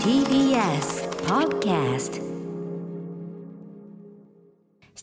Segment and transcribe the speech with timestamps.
[0.00, 2.20] TBS Podcast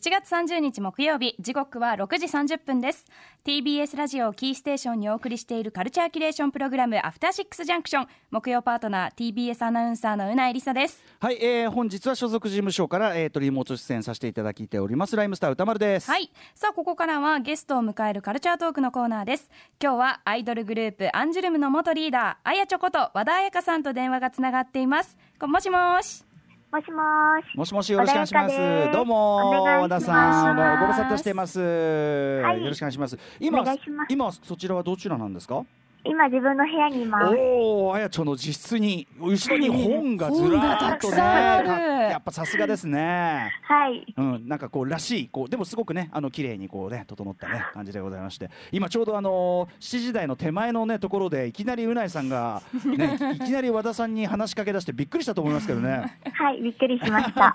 [0.04, 3.06] 7月30日木曜日時刻は6時30分です。
[3.42, 8.08] TBS ラジオをキーステーションにお送りしているカルチャーキュレーションプログラムアフターシックスジャンクション。
[8.30, 11.02] 木曜パートナー TBS アナウンサーのうないりさです。
[11.20, 16.10] はい、えー、本日は所属事務所から、えー、とリモート出演させていただいておりますライムスター歌丸です。
[16.10, 16.30] はい。
[16.54, 19.48] さあここからはゲストを迎えるカルチャートークのコーナーです。
[19.82, 25.16] 今日はアイドルグループアンジュルムの元リーダーあやちょこと和田彩香さんと電話がつながっています。
[25.40, 26.26] こもしもーし
[26.74, 27.56] もしもーし。
[27.56, 28.56] もしもしよろしくお願いします。
[28.92, 31.62] どうも和田さんご無沙汰しています、い。
[31.62, 33.16] よろしくお願いします。
[33.38, 33.64] 今
[34.08, 35.64] 今そちらはどちらなんですか？
[36.04, 37.34] 今自分の部屋にいます。
[37.36, 44.14] おおあやちょの自室に後ろに本がずらーっとねやっぱさすがですねはい。
[44.16, 57.54] うん、なんかこうらしいこうでもすごくねあの綺麗にこうね整ったね感じでございまして今ちょうどあの7時台の手前のねところでいきなりうないさんがねいきなり和田さんに話しかけ出してびっくりしたと思いますけどねはい、びっくりしました。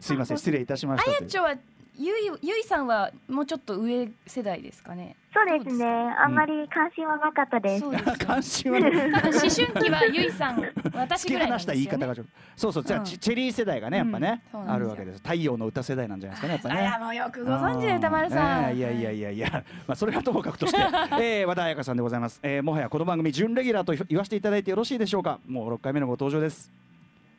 [0.00, 1.54] すいません失礼いたしましたあやちょは
[2.02, 5.16] ゆいゆいさんはもうちょっと上世代ですかね。
[5.34, 5.84] そうですね。
[5.84, 7.80] あんまり関心はなかったです。
[7.80, 11.98] そうです 関心は思春期はゆいさん私ぐらいなん放したですよね。
[11.98, 12.32] 言い方がちょっと。
[12.56, 15.18] そうそうじゃあ、うんチチェリー世代がねやっぱね、うんあるわけです。
[15.18, 16.88] 太陽の歌世代なんじゃないですかねやっぱね。
[16.88, 20.78] あらもうよくご存知で歌丸さん、ねえいやいやいやいや、まあ、それはともかくとして、
[21.20, 25.38] えー、和田彩香さんでございます、えー、もはやこの番組準レギュラーと言わせていただいてよろしいでしょうか？
[25.46, 26.72] もう6回目のご登場です。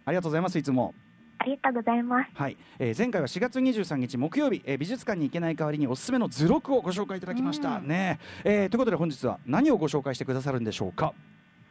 [0.06, 0.94] ありがとうございますいつも
[1.42, 2.30] ありがとうございます。
[2.36, 7.88] はい、えー、前回は4月23日木曜日、えー、美術館に行けない代わりにおすすめの図録をご紹介いただきました、うん。
[7.88, 8.20] ね。
[8.44, 11.14] えーということで本日は何をご紹介してくださるんでしょうか？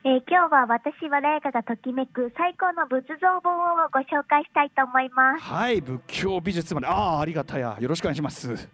[0.02, 5.44] えー今日は私は麗華がときめく最高の仏像本をご紹介したいと思います。
[5.44, 5.80] はい。
[5.80, 6.88] 仏教美術まで。
[6.88, 7.76] ああありがたや。
[7.78, 8.68] よろしくお願いします。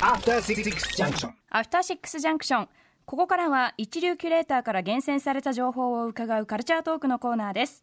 [0.00, 1.30] After Six Junction.
[1.50, 2.68] アフターシックスジャンクション
[3.04, 7.82] ここからは一流キュレーターから厳選された情報を伺うカルチャートークのコーナーです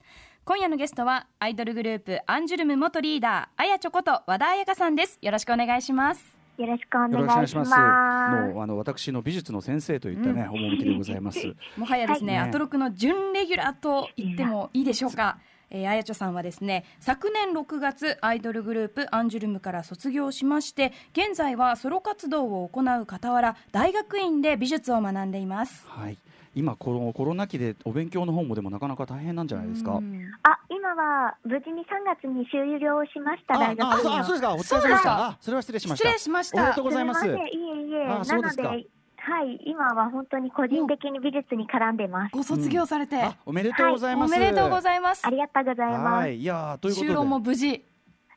[0.49, 5.19] 今夜のゲストはアイドルグループアンジュルム元リーダーあやちょこと和田彩香さんです。
[5.21, 6.23] よろしくお願いします。
[6.57, 7.69] よろしくお願願いします。
[7.69, 11.53] もうあの私の美術の先生といったね、趣でございます。
[11.77, 12.49] もはやですね、はい。
[12.49, 15.37] アトロクの準レギュラーと言ってもいいでしょうか。
[15.69, 25.85] えー、あやちょさんはですね昨年6月アイドルグループアンジュルムから卒業しまして現在はソロ活動を行う傍ら大学院で美術を学んでいます。
[25.87, 26.17] はい
[26.55, 29.93] 今このコロナ期でお勉強の方もでもなかなか大変なんじゃないですか？
[29.93, 30.25] うん。
[30.43, 34.53] あ、今は無事に3月に終了しました、あ大学ああそうですか。
[34.55, 35.25] お疲れ様でした。
[35.27, 36.09] あそれは失礼しました。
[36.09, 36.61] 失礼しました。
[36.61, 37.21] おめでとうございます。
[37.21, 37.47] すみません。
[37.47, 38.07] いえいえ。
[38.07, 38.63] あそうですか。
[38.63, 38.87] なので、
[39.17, 42.31] はい、今は本当に個人的に美術に絡んでます。
[42.33, 45.27] ご卒業されて、あおめでとうございます、おめでとうございます。
[45.27, 46.03] ありがとうございます。
[46.23, 46.37] はい。
[46.39, 47.11] いやーということで。
[47.11, 47.85] 就労も無事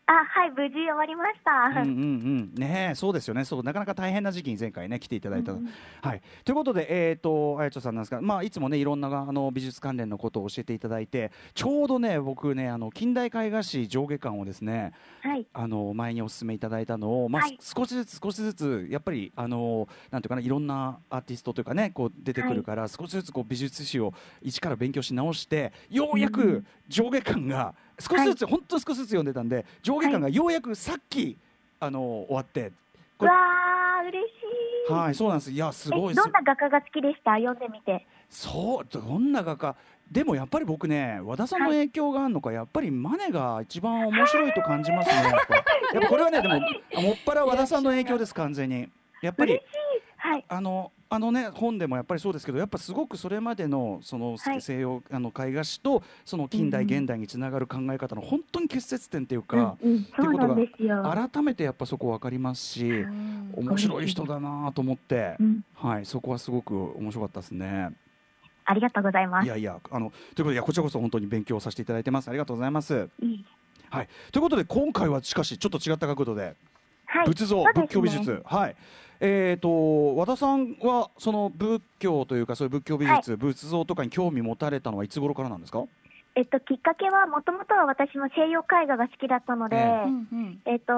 [0.07, 1.81] あ、はい、無事終わりました。
[1.81, 2.55] うんうんうん。
[2.55, 3.45] ねえそうですよね。
[3.45, 6.23] そうなかなか大変な時期に前回ね来ていただいた、はい。
[6.45, 14.93] ということでえっ、とあやちょさんなんですがまあいつもねいろんなあの美術関連のことを教えていただいてちょうどね僕ねあの近代絵画史上下巻をですね
[15.23, 15.47] はい。
[15.53, 17.59] あの前にお勧めいただいたのを、まあはい。
[17.61, 24.13] 少しずつ少しずつやっぱりあのなんていうかないろんなアーティストというかねこう出てくるから、少しずつこう美術史を
[24.43, 31.37] 一から勉強し直してようやく上下巻が少しずつ、本当に少しずつ読んでたんで上下巻がようやくさっき
[31.81, 32.73] あの終わって
[33.19, 34.31] わー、嬉し
[34.91, 34.93] い。
[34.93, 35.51] はいそうなんです。
[35.51, 37.35] いやすえごいどんな画家が好きでした？
[37.35, 38.05] 読んでみて。
[38.29, 39.77] そうどんな画家？
[40.11, 45.33] でもやっぱり僕ね和田さんの影響があるのか、やっぱりマネが一番面白いと感じますねやっ
[46.03, 46.09] ぱ。
[46.09, 48.89] これはねでももっぱら和田さんの影響です完全に。
[49.23, 49.69] やっぱり嬉しい。
[50.17, 50.45] はい。
[50.49, 61.03] あのあのね本でもやっぱりそうですけどやっぱすごくそれまでのそのはい西洋あの絵画史とその近代うんうん現代につながる考え方の本当に結節点っていうか、うんうん、そうなんですよ。
[61.03, 63.05] 改めてやっぱそこ分かりますし、
[63.55, 67.91] 面白い人だなと思ってう、ん、はいそこはすごく面白かったですね。
[68.65, 69.45] ありがとうございます。
[69.45, 73.11] いやいやあのということでこちらこそ本当に勉強させていただいてますありがとうございます。
[73.21, 73.45] いい
[73.91, 76.55] はいということで今回はしかしちょっと違った角度で
[77.13, 77.27] はい。
[77.27, 78.77] 仏像、仏教美術はい。
[79.25, 85.85] えー、と和田さんはその仏教というかそういう仏教美術、仏像とかに興味持たれたのはいつ頃からなんですか、
[86.35, 90.61] えっと、きっかけは、もともとは私も西洋絵画が好きだったので、ええうんうん。
[90.67, 90.93] えっと、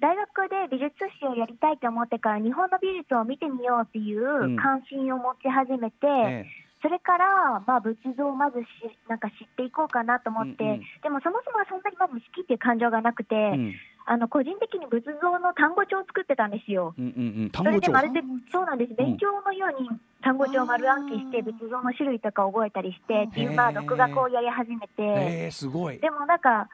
[0.00, 6.46] 大学で美術史をやりたいと思ってから、日本の美術を見てみようっていう関心を持ち始めて、え
[6.80, 8.64] それから、まあ、仏像をまずし
[9.08, 10.80] なんか知っていこうかなと思って、うんうん。
[11.02, 13.74] でもそもそもはそんなにまず好きっていう感情がなくて、えうん
[14.08, 16.94] あの個人的に仏像の単語帳を作ってたんですよ。
[16.96, 17.50] うんうんうん。
[17.50, 17.86] 単それ語帳？
[17.86, 18.20] でまるで
[18.52, 19.90] そうなんです、勉強のように
[20.22, 25.98] 単語帳を丸暗記して、仏像の種類とか覚えたりしてっていう、まあ、独学をやり始めて、えー、すごい。
[25.98, 26.68] でもなんか、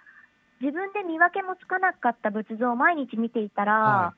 [0.61, 4.15] 自分で見分けもつかなかった仏像を毎日見ていたら、は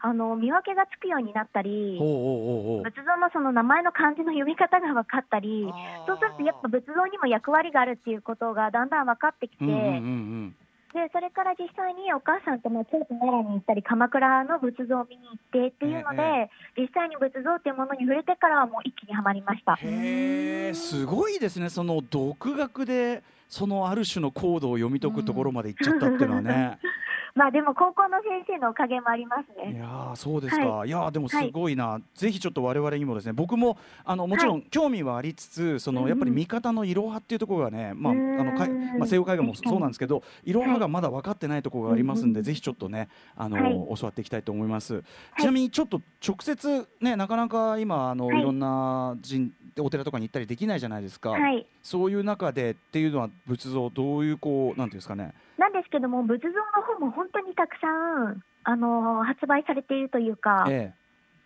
[0.00, 5.66] あの見分けがつくようになったり、ほうほうほう仏像のその名前の漢字の読み方が分かったり、
[6.06, 10.56] そうするとやっぱ仏像にも役割があるっていうことがだんだん分かってきて、うんうんうん
[10.94, 16.50] でそれから実際にお母さんとも京都奈良に行ったり、鎌倉の仏像を見に行ってっていうので、え
[16.80, 19.76] 実際に仏像っていうものに触れてからはもう一気にはまりました。
[19.82, 26.78] うんへえすごいですねその独学でそのある種のコードを読み解くところまで行っちゃったっていうのはね。
[27.34, 29.78] まあでも高校の先生のおかげもありますいね。
[29.78, 30.90] やーそうですか、、はい。
[30.90, 43.96] やーでもすごいな、ぜひちょっと我々にもですね僕もあのもちろん興味はありつつ、そのやっぱり見方のいろはっていうところがね、まあ、あのかいまあ、西洋絵画もそうなんですけどいろはがまだ分かってないところがありますんで、ぜひちょっとねあの、はい。
[43.96, 45.02] 教わっていきたいと思います、
[45.38, 48.38] ちなみにちょっと直接ねなかなか今あの、はい。
[48.38, 51.66] い、ろんな神お寺とかに行ったりできないじゃないですか、はい。
[51.82, 55.34] そういう中でっていうのは仏像どういうこうなんていうんですかね。
[55.58, 56.54] なんですけども、仏像の
[56.86, 60.92] 本も本当にたくさん、あの発売されているというか、え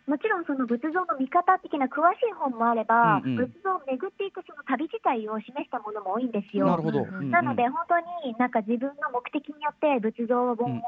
[0.09, 3.45] もちろんその仏像の見方的な詳しい本もあれば、うんうん。
[3.45, 6.89] 仏像を巡っていくその旅自体を示したものも多いんですえなるよ。
[6.89, 7.31] ほど、うんうん。
[7.31, 10.83] なので、本当になんか自分の目的によって仏像本を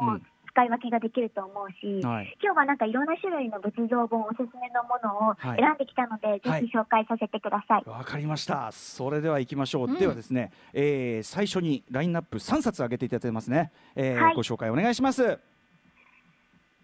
[0.50, 7.82] 使い分けができると思うし、はい今日はなんかいろんな種類の仏像本、おすすめのものをはい選んできたので、はいぜひ紹介させてください。
[7.86, 8.70] わかりました。
[8.72, 9.88] それでは行きましょう。
[9.88, 13.70] うんではですね、えー最初にラインナップ3冊上げていただいてますね。
[13.94, 15.38] えーはいご紹介お願いします。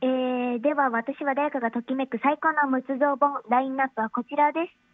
[0.03, 4.87] えー、では私は誰かがときめく最高の仏像本、ラインナップはこちらです。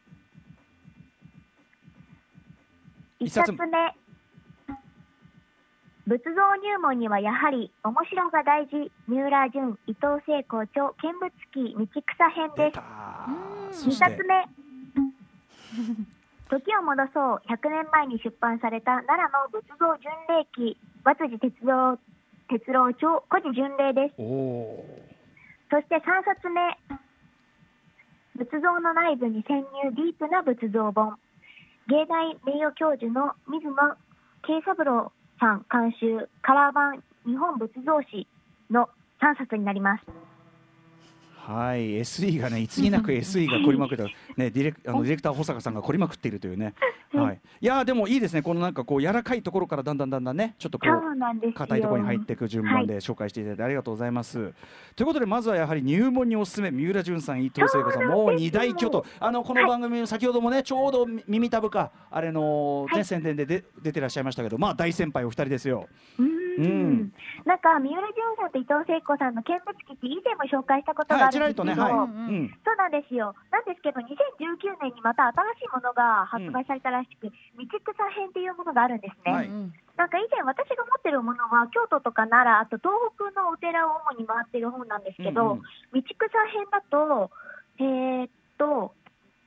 [3.24, 3.58] 一冊目。
[6.04, 12.74] 仏像入門にはやはり面白が大事、三浦淳、伊藤聖子著、見物記道草編です。
[12.74, 12.82] 出た
[13.28, 13.72] うん。
[13.72, 14.04] そして。
[14.06, 14.48] 二冊目。
[16.50, 21.98] 時を戻そう、100年前に出版された奈良の仏像巡礼記、和辻哲郎、
[22.48, 24.16] 哲郎著、古事巡礼です。
[25.70, 26.78] そして3冊目、
[28.36, 31.16] 仏像の内部に潜入ディープな仏像本、
[31.86, 33.96] 芸大名誉教授の水野
[34.42, 38.28] 慶三郎さん監修、カラー版日本仏像史
[38.70, 38.88] の
[39.20, 40.04] 3冊になります。
[41.48, 41.52] ー。
[41.52, 44.04] はい、SE がね、いつになく SE が凝りまくって、
[44.36, 46.74] ね、ディレクあのディレクター保坂さんが凝りまくっているというね。
[47.12, 47.40] はい。
[47.60, 48.42] いやーでもいいですね。
[48.42, 50.92] このなんかこう柔らかいところからだんだんだんだんね、ちょっとこそ
[51.48, 51.52] う。
[51.52, 54.52] 硬いところに入っていく順番で紹介していただいてありがとうございます。
[54.96, 65.88] ということでまずはやはり入門におすすめ三浦淳さん伊藤聖子さんもう二大巨頭あのこの番組先ほどもねちょうど耳たぶかあれの、ねはい宣伝でで出てらっしゃいましたけどまあ大先輩お二人ですよ。
[66.18, 67.12] うーうんん
[67.44, 71.92] なんか三浦淳さんと伊藤聖子さんの見物記って以前も紹介したことがあるんですけど、とねはい。
[71.92, 73.34] ううんんそうなんですよ。
[73.50, 77.32] なんですけど、2019年にまた新しいものが発売されたらしく、道
[77.92, 79.32] 草編っていうものがあるんですね。
[79.32, 85.62] はいうんなんか以前私が持ってるものは、京都とか奈良、あと東北のお寺を主に回ってる本なんですけど、うんうん
[85.92, 87.30] 道草編だと、
[87.78, 88.94] えーっと、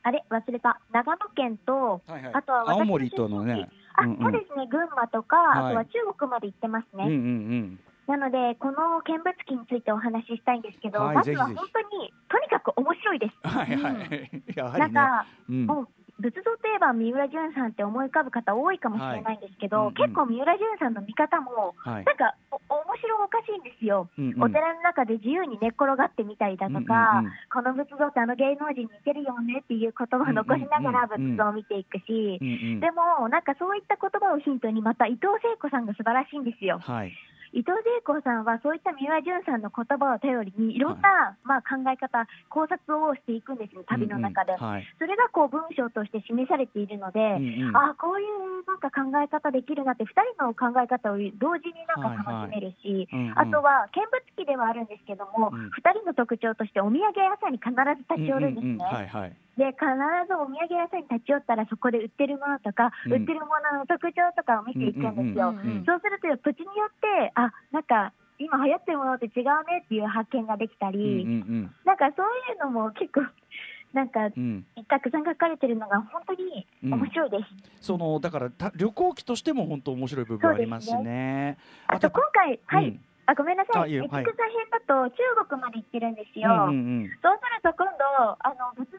[0.04, 0.24] あれ？
[0.30, 0.80] 忘れた。
[0.92, 3.68] 長野県と、はいはいあとは青森とのね。
[3.96, 7.04] あ、うんうんそうですね、群馬とか、はいあとは中国まで行ってますね。
[7.04, 7.80] うんうんうん。
[8.06, 13.48] なので、この見物記についてお話ししたいんですけど、はいまずは本当に、とにかく面白いです。
[13.48, 14.30] はいはい。
[14.54, 14.88] やはりね。
[14.88, 15.88] なんか、うんもう
[16.18, 19.86] 仏像といえば三浦淳さんって思い浮かぶ方多いかもしれないんですけど、はい。
[19.86, 22.04] うんうん結構三浦淳さんの見方も、はい。
[22.04, 24.42] なんかお面白おかしいんですよ、うんうん。
[24.44, 27.32] お寺の中で自由に寝っ転がってみたりだとか、うんうんうん。
[27.52, 31.36] この仏像ってあの芸能人に似てるよねっていう言葉を残しながらうんうんうん。
[31.36, 32.80] 仏像を見ていくし、うんうん。
[32.80, 36.78] でも、なんかそういった言葉をヒントに、また伊藤聖子さんが素晴らしいんですよ。
[36.80, 37.12] はい。
[37.56, 44.52] 伊藤聖子さんはそういった三浦淳さんの言葉を頼りにいろんな、まあ、考え方、考察をしていくんですよ、旅の中で。
[44.52, 44.84] うんうんはい。
[45.00, 58.76] それがこう文章として示されているので、うんうんああ、こういうなんか考え方できるなって、2人の考え方を同時になんか楽しめるし、はいはいうんうんあとは見物記ではあるんですけども、うん2人の特徴としてお土産屋さんに必ず立ち寄るんですね。
[58.76, 59.36] うんうんうんはいはい。
[59.56, 59.88] で必
[60.28, 63.12] ずお土産屋さんに立ち寄ったらそこで売ってるものとか、うん。
[63.12, 65.50] 売ってるものの特徴とかを見ていくんですよ。
[65.50, 71.74] うんうんうんそうすると土地によってあなんか今流行ってるものって違うねっていう発見ができたうんり、うん。
[71.84, 73.24] なんかそういうのも結構
[73.94, 74.66] なんかうん。
[74.76, 74.84] うん。
[74.84, 77.86] たくさん書かれてるのが本当に面白いです。
[77.86, 81.56] そのだからた旅行記としても本当面白い部分ありますしね。
[81.86, 84.30] あと今回、はい、うんあごめんなさい、エクサ編
[84.70, 85.18] だと中
[85.50, 86.48] 国まで行ってるんですよ。
[86.48, 86.70] うんうんう
[87.06, 87.10] ん。
[87.20, 88.95] そうすると今度、あの仏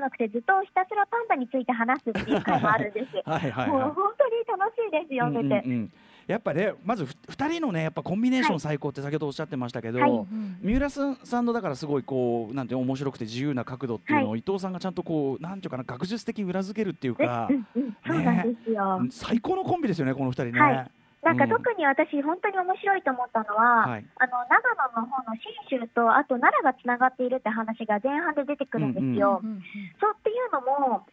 [0.00, 3.16] なくて、ずっとひたすらパンダについて話すっていう回もあるんです。
[3.28, 3.68] はいはいはい。
[3.68, 5.66] もう本当に楽しいです、読んでて。
[5.66, 5.92] うんうんうん
[6.30, 19.06] やっぱねまずふ二人のねやっぱコンビネーション最高って先ほどおっしゃってましたけど、はいうん三浦さんのだからすごいこうなんていうの面白くて自由な角度っていうのを、は伊藤さんがちゃんとこうなんていうかな学術的に裏付けるっていうか うんうんそうなんですよ。
[19.10, 20.60] 最高のコンビですよねこの二人ね。
[20.60, 20.90] はい
[21.22, 21.50] なんかうん。
[21.50, 24.06] 特に私、本当に面白いと思ったのは、はい。
[24.16, 29.40] あの長野の方の信州と、あと奈良がつながっているって話が前半で出てくるんですよ。
[29.42, 29.62] うんうん
[30.00, 31.06] そうっていうのも、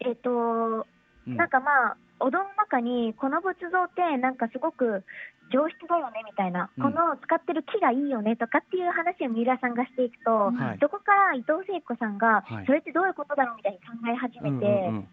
[0.00, 0.86] えっ、と、
[1.26, 1.36] うん。
[1.36, 5.04] なんかまあ、お堂の中に、この仏像って、なんかすごく
[5.52, 6.82] 上質だよねみたいな、うん。
[6.82, 10.78] この使ってる木がいいよねとかっていう話を三浦さんがしていくと、はい。
[10.80, 12.66] そこから伊藤聖子さんが、はい。
[12.66, 15.08] それってどういうことだろうみたいに考え始めて、うんうんうん。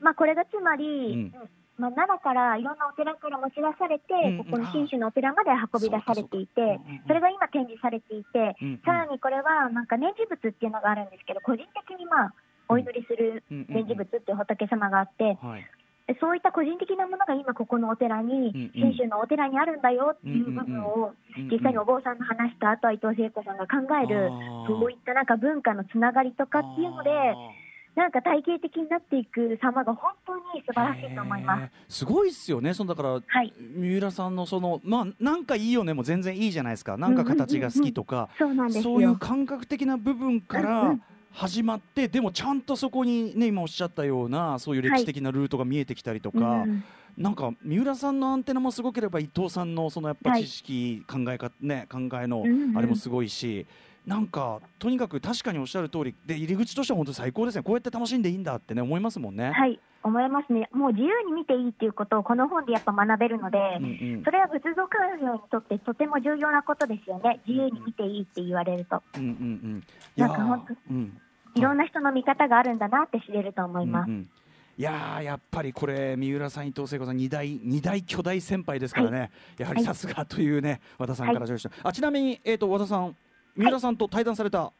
[0.00, 1.48] まあ、これがつまり、うん
[1.78, 12.34] まあ、奈良からいろんなお寺から持ち出されて、うんここの信州のお寺まで運び出されていて、それが今展示されていて、うんうんさらにこれはなんか念持仏っていうのがあるんですけど、個人的にまあ
[12.68, 13.74] お祈りするうんうんうん。
[13.74, 15.66] 念持仏っていう仏様があって、はい。
[16.20, 18.92] そういった個人的なものが今ここのお寺に、うんうん。
[18.92, 21.16] 信州のお寺にあるんだよっていう部分を、うんうん
[21.50, 24.28] 実際にお坊さんの話した後は伊藤聖子さんが考える、
[24.68, 27.10] そういったなんか文化のつながりとかっていうので、
[27.94, 31.98] なんか体系的になっていく様が本当に素晴らしいと思います。
[31.98, 32.72] すごいっすよね。
[32.72, 35.92] そのだからはい、三浦さんのそのまあなんかいいよね。
[35.92, 36.96] も全然いいじゃないですか。
[36.96, 38.82] なんか形が好きとか、そうなんですよ。
[38.82, 41.02] そういう感覚的な部分かうんうらん。
[41.32, 46.84] 始まって、でもちゃんとそこにね今おっしゃったようなそういう歴史的なルートが見えてきたりとか、うん
[47.14, 50.44] なんか三浦さんのアンテナもすごければ伊藤さんのそのやっぱはい。
[50.44, 52.78] 知識、考え方ね考えのうんうん。
[52.78, 53.66] あれもすごいし。
[54.06, 59.52] なんかとにかく確かにおっしゃる通りで入り口としては本当に最高ですねこうやって楽しんでいいんだってね思いますもんね。
[59.52, 60.68] はい、思いますね。
[60.72, 63.88] もう自由に見ていいっていうことをこの本でやっぱ学べるので、うんう
[64.20, 67.40] んそれは仏像鑑賞にとってとても重要なことですよね。
[67.46, 69.02] 自由に見ていいって言われると。
[69.16, 69.84] うんうんうん
[70.16, 71.20] いなんか本当うん
[71.54, 74.08] いろんな人の見方があるんだなって知れると思います。
[74.08, 74.30] うんうん
[74.78, 83.14] いやーやっぱりこれ三浦さん伊藤聖子さん二大二大巨大先輩ですからね、やはりさすがというね和田さんから上司、あちなみにえっ、と和田さん
[83.56, 84.72] 三浦さんと対談された、は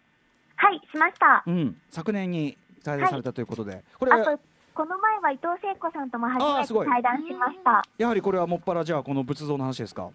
[0.71, 1.43] い、しました。
[1.47, 4.39] うん昨年に対談されたということで、これあと、
[4.75, 7.83] この前は伊藤聖子さんとも初めて対談しました。
[7.99, 10.11] やはりこれはもっぱらじゃあこの仏像の話ですか？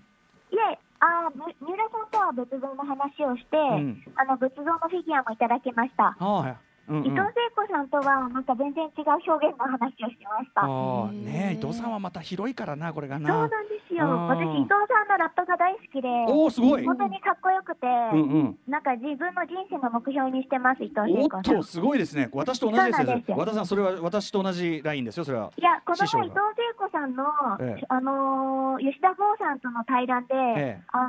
[0.52, 6.16] いえ、あーむ三浦さんとは仏像の話をして、うんあの仏像のフィギュアもいただきました。
[6.20, 6.58] はい。
[6.88, 11.12] うんうん伊藤聖子さんとはなんか全然違う表現の話をしました。
[11.12, 13.30] ね伊藤さんはまた広いからなこれがな。
[13.30, 14.08] そうなんですよ。
[14.28, 16.86] 私、伊藤さんのラップが大好きで、おおすごい。
[16.86, 18.58] 本当にかっこよくて、うんうん。
[18.68, 21.44] なんか自分の人生の目標にしてます、伊藤聖子さん。
[21.44, 22.30] とすごいですね。
[22.32, 23.32] 私と同じですよす。
[23.32, 25.52] よ和田さんそれは私と同じラインですよそれは。
[25.58, 27.24] いや、この前、伊藤聖子さんの、
[27.60, 31.06] ええあのー吉田剛さんとの対談で、ええあ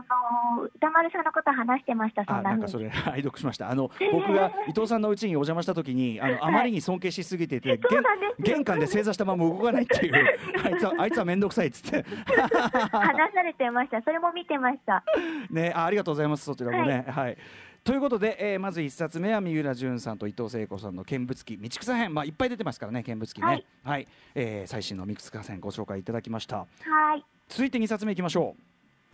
[0.56, 2.60] のー歌丸さんのこと話してました、そあんな風に。
[2.62, 3.70] なんかそれ 拝読しました。
[3.70, 8.34] あの 僕が伊藤さんの家にお邪魔した時にあのあまりに尊敬しすぎてて、そうなんですよ。
[8.38, 10.14] 玄玄関で正座したまま動かないっていう。
[10.64, 12.04] あいつはあいつは面倒くさいっつって。
[12.90, 14.00] 話されてました。
[14.02, 15.04] それも見てました。
[15.50, 16.44] ねあありがとうございます。
[16.44, 17.04] そちらもね。
[17.08, 17.36] はい。
[17.84, 23.64] ということで、えーまず一冊目は三浦淳さんと伊藤聖子さんの見物記道草編まあいっぱい出てますからね見物記ね。
[23.84, 26.58] はい、えー最新の道草編ご紹介いただきました。
[26.58, 26.66] は
[27.16, 27.24] い。
[27.48, 28.56] 続いて二冊目いきましょ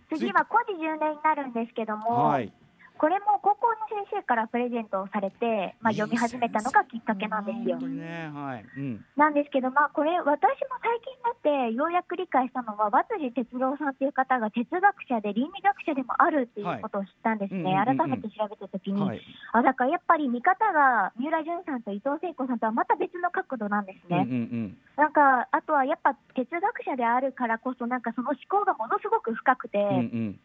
[0.08, 2.52] 次は古事10年になるんですけどうも、はい
[2.96, 7.76] これも高校の先生からプレゼントをされて、まあ、いい読み始めたのがきっかけなんですよ。
[7.76, 7.88] 本当。
[7.88, 8.30] にね。
[8.32, 8.64] はい。
[8.78, 9.04] うん。
[9.16, 10.30] なんですけど、まあ、これ、私
[10.70, 18.00] も最近になってようやく理解したのは、和辻哲郎さんという方が哲学者で倫理学者でもあるっていうことを知ったんですね、はいうんうんうん。
[18.00, 19.20] うん改めて調べたときに、はい。
[19.52, 24.24] あだからやっぱり見方が三浦淳さんと伊藤聖子さんとはまた別の角度なんですうんうね。
[24.24, 24.76] ん。
[24.96, 29.98] なんかあとはやっぱ哲学者であるからこそ、なんかその思考がものすごく深くて、うんうんう
[30.30, 30.40] ん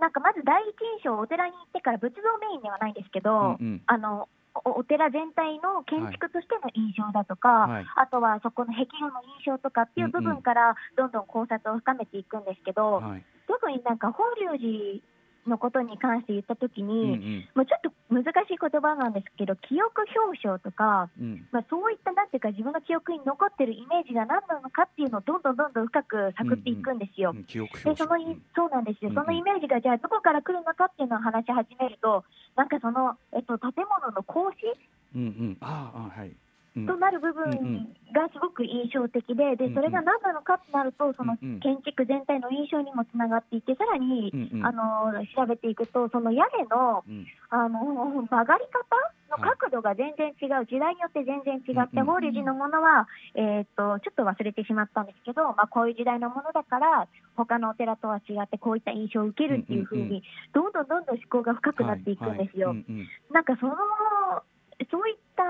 [0.00, 3.82] なんかまず第一印象、お寺に行ってから仏像メインではないんですけど、うんうん。
[3.86, 4.28] あの
[4.64, 7.86] おお寺全体の建築としての印象だとか、はい。
[7.94, 13.24] あとはそこの壁画の印象とかっていう部分からどんどん考察を深めていくんですけど、はい。
[13.46, 15.04] 特になんか法隆寺
[15.46, 17.48] のことに関して言ったときに、うんうん。
[17.54, 21.46] もうちょっと難しい言葉なんですけど、記憶表彰とか、うん。
[21.52, 27.32] まあ、そういったなんていうか、自分の記憶に残ってるイメージが何なのかっていうのをどんどんどんどん深く探っていくんですよ。
[27.34, 28.16] うん記憶でその
[28.54, 32.24] そうなんですよ、うんそのイメージがじゃあどこから来るのかっていうのを話し始めると、
[32.56, 34.76] なんかその、えっと、建物の格子？
[35.16, 35.56] うんうん。
[35.60, 36.28] ああはい。
[36.28, 36.36] うん
[36.74, 37.50] となる部分
[38.14, 47.26] がすごく印象的で、でそれが何なのかってなると、その建築全体の印象にもつながっていて、さらに、あの調べていくと、その屋根のうん。
[47.50, 60.22] あの曲がり方の角度が全然違う、時代によって全然違って、法隆寺のものは、えーっとちょっと忘れてしまったんですけど、まあ、こういう時代のものだから、他のお寺とは違って、こういった印象を受けるっていうふうに、
[60.54, 62.74] どんどんどんどん思考が深くなっていくんですよ。
[63.32, 63.74] なんかその
[64.90, 65.44] そういった、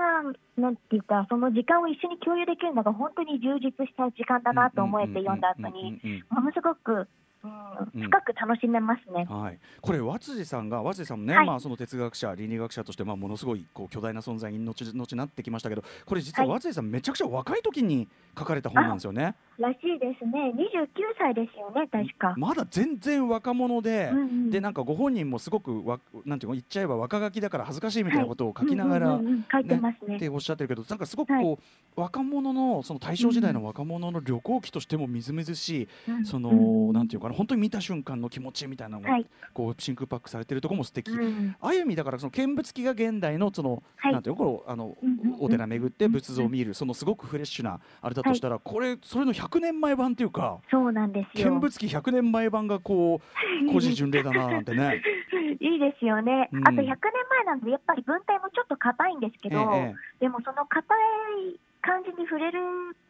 [0.61, 7.07] なんていうか、その時間を一緒に共有できるのが本当に充実した時間だなと思えて読んだ後に、うんうんうんものすごく、
[7.43, 7.51] うん
[7.95, 8.01] うん。
[8.03, 9.25] 深く楽しめますね。
[9.27, 11.47] はい、これ和辻さんが和辻さんもね、はい。
[11.47, 16.53] まあその哲学者倫理学者としてまあものすごいこう巨大な存在に後々なってきましたけどこれ実ははい。
[16.55, 18.07] 和辻さんめちゃくちゃ若い時に
[18.37, 19.35] 書かれた本なんですよね。
[19.61, 20.51] いらしいですね。
[20.55, 20.87] 29
[21.19, 22.33] 歳ですよね、確か。
[22.35, 24.49] まだ全然若者で、うんうん。
[24.49, 29.19] でなんかご本人もすごくわなんていうの言っちゃえば若書きだから恥ずかしいみたいなことを書きながら、
[29.51, 30.15] 書いてますね。
[30.15, 31.59] っておっしゃってるけどなんかすごくこ
[31.95, 36.53] う、若者のその大正時代の若者の旅行記としてもみずみずしい、うんその、う
[36.89, 39.25] んなんていうかな本当に見た瞬間の気持ちみたいなのが、はい。
[39.53, 44.13] こう真空パックされてるところも素敵、うんあゆみだからその見物記が現代のその、はい。
[44.13, 45.41] なんていうのあの、うんうんうん。
[45.41, 51.51] お寺巡って仏像を見るそのすごくフレッシュなあれだとしたら、これそれの100年前版っていうかそうなんですよ。
[51.51, 55.01] 見物記100年前版がこう古事巡礼だななんてね。
[55.59, 56.67] いいですよね、うん。
[56.67, 60.95] あと100年前なんで、やっぱり文体もちょっと硬いんですけど、ええでもその硬
[61.53, 62.59] い感じに触れる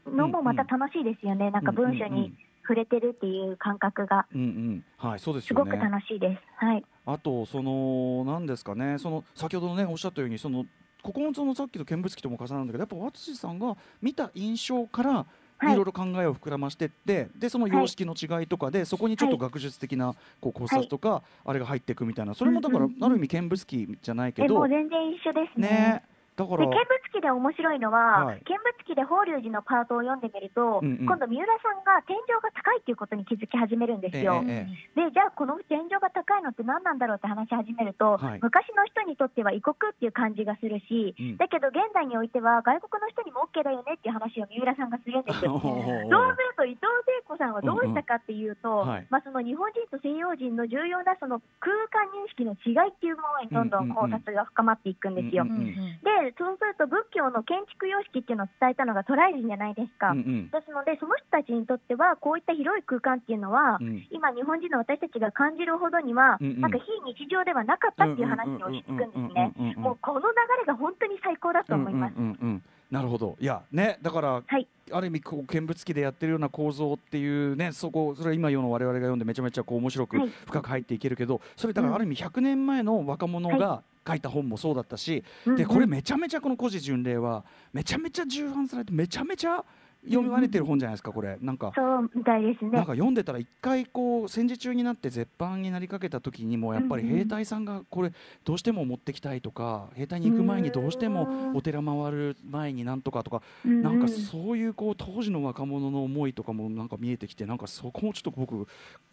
[0.06, 2.34] のもまた楽しいですよね、なんか文章に
[2.64, 4.86] 触れてるっていう感覚が、うんうん。
[4.98, 5.76] はいそうですすごく。
[5.76, 6.42] 楽しいです。
[6.58, 8.98] はい、あとそのなんですかね。
[8.98, 10.66] その先ほどねおっしゃったようにその
[11.02, 15.26] ここもそのさっきの見物記とも重なるんだけどやっぱ淳さんが見た印象からは
[15.70, 15.74] い。
[15.74, 24.62] いろいろ考えを膨らましてって、でその様式の違いとかで、そこにちょっと学術的なこう考察とか、あれが入っていくみたいなそれもだから、ある意味見物記じゃないけど。
[24.62, 25.68] う全然一緒ですね。
[25.68, 26.04] ね
[26.36, 26.58] だから。
[26.58, 28.44] で見物記で面白いのは、はい。
[28.48, 31.06] 見物記で法隆寺のパートを読んでみると、うんうん。
[31.06, 34.44] 今度、三浦さんが天井が高いっていうことに気づき始めるんですよ。
[34.48, 38.40] ええでじゃあ、この天井が高いのって何なんだろうって話し始めると、はい。
[38.42, 41.38] 昔の人にとっては異国っていう感じがするし、うん。
[41.38, 45.60] だけど現代においては外国の人にも OK だよねっていう話を三浦さんがするんですよ。
[45.60, 48.82] そうすると伊藤聖子さんはどうしたかっていうと、うん。
[48.82, 49.08] うんはい。
[49.10, 55.44] まあ、その日本人と西洋人の重要なその空間認識の違いっていうものにどんどん考察が深まっていくんですよ。
[55.44, 55.72] うんうん
[56.02, 60.12] でそうすると仏教の建築様式っていうのを伝えたのが渡来人じゃないですか。
[60.12, 60.50] うんうん。
[60.50, 64.06] ですので、その人たちにとっては、こういった広い空間っていうのは、うん。
[64.12, 66.62] 今、日本人の私たちが感じるほどには、うんうん。
[66.62, 66.86] なんか非
[67.18, 69.76] 日常ではなかったっていう話を聞くんですね。
[69.78, 72.16] もうこの流れが本当に最高だと思います。
[72.16, 72.64] うんうんうんうん。
[72.92, 73.38] なるほど。
[73.40, 80.30] いやねだからはい、ある意味こう見物記でやってるような構造っていうねそこそれは今世の我々が読んでめちゃめちゃこう面白くはい。
[80.46, 85.24] 深く入っていけるけどそれだからある意味100年前の若者が書いた本もそうだったし
[85.58, 87.44] でこれめちゃめちゃこの「古事巡礼」は
[87.74, 89.64] めちゃめちゃ重版されてめちゃめちゃ
[90.06, 91.72] 読まれてる本じゃないですかこれなんか。
[91.76, 92.94] そうみたいですねなんか。
[92.94, 98.12] 読んでたら一回こう戦時中になって絶版になりかけた時にもやっぱり兵隊さんがこれ
[98.44, 108.68] どうしても持ってきたいとか兵隊に行く前にどうしてもお寺回る前になんとかとかうんなんかそういうこう当時の若者の思いとかもなんか見えてきてなんかそこもちょっと僕グ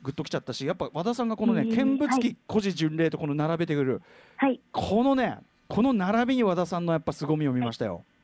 [0.04, 4.00] ッときちゃったしやっぱ和田さんがこのねうん見物記はい古事巡礼とこの並べてくる
[4.36, 4.60] はい。
[4.72, 8.04] このねこの並びに和田さんのやっぱ凄みを見ましたよ。
[8.06, 8.17] え、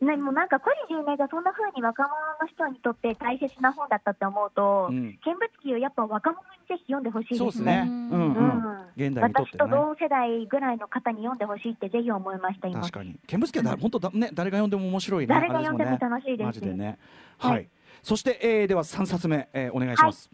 [0.00, 7.86] ね、もうなんか、古事10年がそんな風に若者の人にとって大切な本だったって思うと、うん見物記をやっぱ若者にぜひ読んでほしいそうですすね。
[9.20, 12.92] 私と同世代ぐらいの方に読んでほしいってぜひ思いました、今確。
[12.92, 15.34] かに見物記はだ本当だね誰が読んでも面白いね。
[15.34, 16.46] 誰が読んでも楽しいです。
[16.46, 16.98] マジでね。
[17.38, 17.68] はいはい。
[18.02, 20.30] そして、えー、では三冊目、えー、お願いします。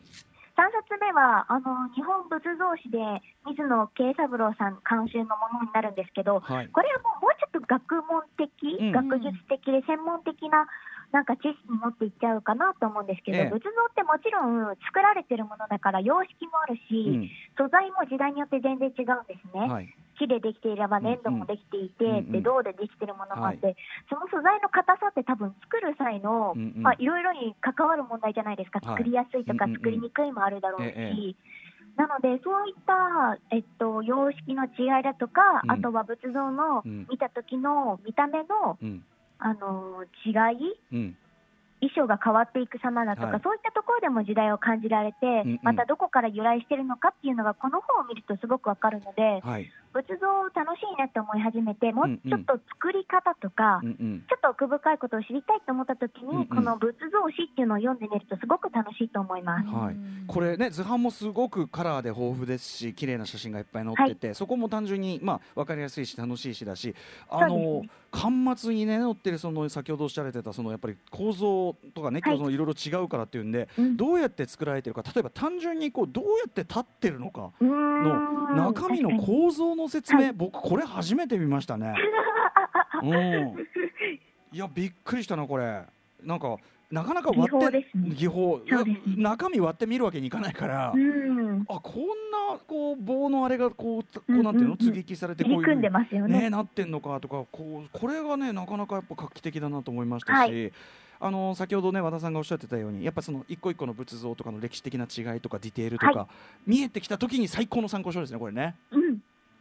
[0.56, 2.98] 3冊目は、あの、日本仏像史で
[3.44, 6.68] 水野慶三郎さん監修のものになるんですけど、はい。
[6.72, 8.48] これはもうもうちょっと学問的、
[8.80, 10.66] うん学術的で専門的な
[11.12, 17.28] なんか知識持っていっちゃうかなと思うんですけど、ええ仏像ってもちろん作られてるものだから様式もあるうし、ん。
[17.56, 19.68] 素材も時代によって全然違うんですね。
[19.68, 19.92] はい。
[20.18, 22.33] 木でできていれば粘土もできていて、うんうん。
[22.33, 23.76] で銅でできてるものもあって、
[24.09, 26.83] その素材の硬さって多分作る際の、うんうん。
[26.83, 28.98] まあ、いろいろに関わる問題じゃないですか、はい。
[28.98, 29.81] 作りやすいとかうんうんうん。
[29.81, 35.70] 作りにくいもあるだろうし、ええなので、そういった、えっと、様式の違いだとか、うん。
[35.72, 37.07] あとは仏像のうん。
[37.09, 39.05] 見た時の見た目の、うん。
[39.38, 41.16] あの違い、うん。
[41.81, 43.40] 衣装が変わっていく様だとか、はい。
[43.42, 45.61] そういったところでも時代を感じられて、んうん。
[45.62, 49.70] またどこから由来してるのかっていうのが、この本を見るとすごくわかるので、はい。
[49.96, 54.24] 仏像楽しいなって思い始めて、もうちょっと作り方とか、うんうん。
[54.28, 56.46] ちょっと奥深いことを知りたいと思った時に、うんうん。
[56.46, 59.68] この仏像史っていうのを読んでみると、すごく楽しいと思います。
[59.68, 66.94] はい、これね図版もすごくカラーで豊富ですし綺麗な写真がいっぱい載ってて、そこも単純にまあ分かりやすいし楽しいしだし
[67.30, 67.90] あの、ですね。
[68.11, 72.37] 巻末にね載ってるその先ほどおっしゃられてたそのやっぱり構造とかねはい。
[72.37, 73.96] 構造いろいろ違うからっていうんで、うん。
[73.96, 78.56] どうやって作られてるか例えば単純にこうどうやって立ってるのかのん。
[78.56, 81.94] 中身の構造の説明、はい僕これ初めて見ましたね。
[83.03, 83.57] うん、
[84.53, 85.83] いやびっくりしたなこれ。
[86.22, 86.57] なんか
[86.90, 89.01] なかなか割って技法ですね。
[89.16, 91.64] 中身割って見るわけにいかないから、うん。
[91.68, 92.05] あこん
[92.53, 95.90] なこう棒のあれがこうこうなんていうの、うん接ぎ木されてこういうね。
[96.29, 100.72] ねなってんのかとかこうこれがねなかなかやっぱ画期的だなと思いましたし、はい。
[101.18, 106.29] あの先ほどね和田さんがおっしゃってたようにやっぱその一個一個の仏像とかの歴史的な違いとかディテールとか、は
[106.66, 108.77] 見えてきた時に最高の参考書ですねこれね。
[108.90, 109.05] うん、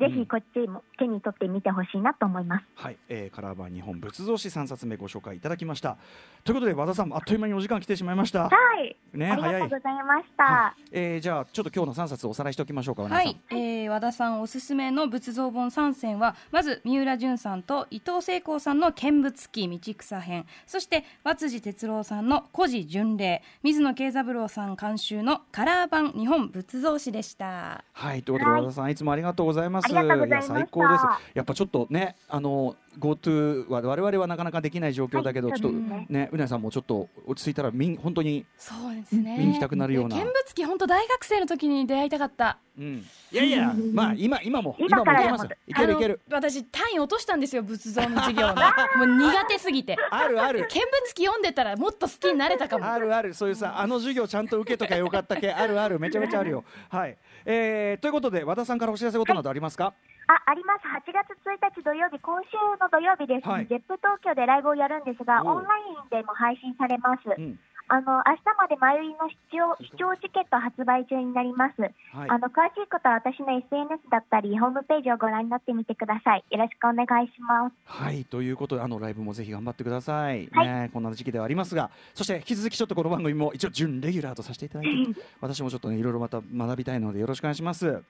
[0.10, 2.66] ぜひこっちも手に取ってみてほしいなと思います。
[2.76, 5.98] はい、えー、カラー版日本仏像史3冊目ご紹介いただきました。
[6.44, 8.44] ということで和田さんあっという間にお時間来てしまいました。
[8.44, 8.50] は
[8.84, 10.44] い、ねありがとうございました。
[10.44, 10.84] はい。
[10.92, 13.26] えー、じゃあちょっと今日の3冊おさらいしておきましょうか和田さん。
[13.26, 20.46] はい、えー和田さんおすすめの仏像本3選はまず三浦淳さんと伊藤聖光さんの見物記道草編。
[20.68, 23.42] そして和辻哲郎さんの古事巡礼。
[23.64, 27.84] 水野慶三郎さん監修のカラー版日本仏像史でした。
[27.94, 28.62] はい、ということで、はい。
[28.62, 29.88] 和田さん、いつもありがとうございます。
[30.04, 31.06] いや、最高です。
[31.34, 35.78] やっぱちょっとね、あの、GoTo は我々はなかなかできない状況だけど、はいちょっと
[36.12, 38.46] ね、うなさんもちょっと落ち着いたら、みん、本当に。
[38.58, 39.38] そうですね。
[39.38, 40.16] 見に行きたくなるような。
[40.16, 42.58] 見物記本当大学生の時に出会いたかった。
[42.78, 45.50] うん、いやいや、まあ、今、今も、今今もいけますよ。
[45.68, 46.22] いけるいける。
[46.30, 48.56] 私単位落としたんですよ仏像の授業の。
[48.98, 49.98] もう苦手すぎて。
[50.12, 50.60] あるある。
[50.60, 52.86] 見物記読んでたらもっと好きになれたかも。
[52.86, 56.66] あるある、そういうさ、あの授業ちゃんと受けとかよかったけ、あるある、めちゃめちゃあるよ。
[56.90, 59.94] はい、えー、ということで、和田さんからお知らせことなどありますか？
[60.28, 60.88] あ、あります。
[60.88, 67.22] 8月1日土曜日、今週の土曜日ですね、はいゼップ東京でライブをやるんですが、オンラインでも配信されます。
[67.38, 71.82] うん、あの、明日まで前売りの視聴視聴チケット発売中になります。
[71.82, 72.30] はい。
[72.30, 76.44] あの、詳しいことは私の SNS だったり、ホームページをご覧になってみてください。
[76.50, 77.76] よろしくお願いします。
[77.86, 78.26] はい。
[78.26, 80.68] ということであのライブもぜひ頑張ってください、はい。
[80.68, 88.04] ね、こんな時期ではありますがそして引き続きちょっとこの番組も一応準レギュラーとさせていただいて私もちょっとねいろいろまた学びたいのでよろしくお願いします。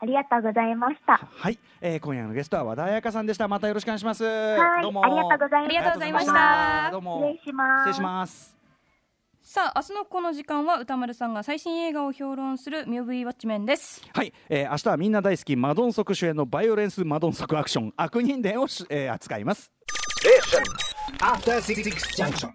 [0.00, 1.16] ありがとうございました。
[1.16, 3.46] はい、えー、今夜のゲストは和田彩香さんでした。
[3.46, 4.24] またよろしくお願いします。
[4.24, 5.04] はい、どうも。
[5.04, 5.80] ありがとうございました。
[5.80, 6.90] ありがとうございました。
[6.90, 7.18] どうも。
[7.18, 7.80] 失礼します。
[7.82, 8.61] 失礼します
[9.52, 14.00] さあ明日のこの時間は歌丸さんが最新映画を評論するミュービーウォッチメンです。
[14.14, 19.70] はい、えー、明日はみんな大好きマドンソク主演のバイオレンスマドンソクアクション悪人伝をし、えー、扱います。
[21.18, 21.84] After Six
[22.16, 22.48] Junction.